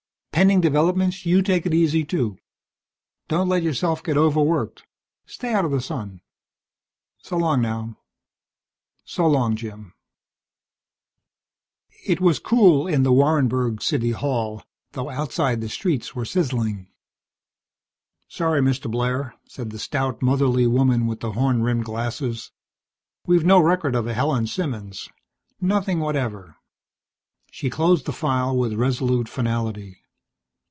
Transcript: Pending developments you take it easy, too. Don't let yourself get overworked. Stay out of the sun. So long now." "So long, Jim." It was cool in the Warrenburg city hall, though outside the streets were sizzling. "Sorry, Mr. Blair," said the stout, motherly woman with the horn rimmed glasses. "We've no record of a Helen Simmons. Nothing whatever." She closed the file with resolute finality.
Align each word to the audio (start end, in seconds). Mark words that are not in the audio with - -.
Pending 0.33 0.61
developments 0.61 1.23
you 1.23 1.43
take 1.43 1.67
it 1.67 1.73
easy, 1.73 2.03
too. 2.03 2.39
Don't 3.27 3.47
let 3.47 3.61
yourself 3.61 4.01
get 4.01 4.17
overworked. 4.17 4.81
Stay 5.27 5.53
out 5.53 5.65
of 5.65 5.71
the 5.71 5.79
sun. 5.81 6.21
So 7.19 7.37
long 7.37 7.61
now." 7.61 7.99
"So 9.05 9.27
long, 9.27 9.55
Jim." 9.55 9.93
It 12.07 12.19
was 12.19 12.39
cool 12.39 12.87
in 12.87 13.03
the 13.03 13.11
Warrenburg 13.13 13.83
city 13.83 14.11
hall, 14.13 14.63
though 14.93 15.11
outside 15.11 15.61
the 15.61 15.69
streets 15.69 16.15
were 16.15 16.25
sizzling. 16.25 16.87
"Sorry, 18.27 18.61
Mr. 18.61 18.89
Blair," 18.89 19.35
said 19.45 19.69
the 19.69 19.77
stout, 19.77 20.23
motherly 20.23 20.65
woman 20.65 21.05
with 21.05 21.19
the 21.19 21.33
horn 21.33 21.61
rimmed 21.61 21.85
glasses. 21.85 22.51
"We've 23.27 23.45
no 23.45 23.59
record 23.59 23.93
of 23.93 24.07
a 24.07 24.15
Helen 24.15 24.47
Simmons. 24.47 25.07
Nothing 25.59 25.99
whatever." 25.99 26.55
She 27.51 27.69
closed 27.69 28.07
the 28.07 28.11
file 28.13 28.57
with 28.57 28.73
resolute 28.73 29.29
finality. 29.29 29.99